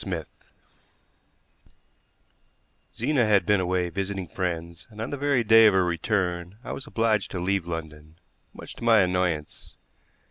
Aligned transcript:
SMITH 0.01 0.25
Zena 2.95 3.27
had 3.27 3.45
been 3.45 3.59
away 3.59 3.89
visiting 3.89 4.27
friends 4.27 4.87
and 4.89 4.99
on 4.99 5.11
the 5.11 5.15
very 5.15 5.43
day 5.43 5.67
of 5.67 5.75
her 5.75 5.85
return 5.85 6.57
I 6.63 6.71
was 6.71 6.87
obliged 6.87 7.29
to 7.29 7.39
leave 7.39 7.67
London, 7.67 8.17
much 8.51 8.73
to 8.77 8.83
my 8.83 9.01
annoyance. 9.01 9.75